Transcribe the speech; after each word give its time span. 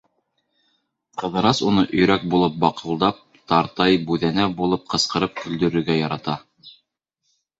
Ҡыҙырас 1.23 1.59
уны 1.67 1.81
өйрәк 1.97 2.23
булып 2.35 2.55
баҡылдап, 2.63 3.19
тартай, 3.53 3.99
бүҙәнә 4.09 4.47
булып 4.61 4.89
ҡысҡырып 4.95 5.35
көлдөрөргә 5.43 5.99
ярата. 6.01 6.39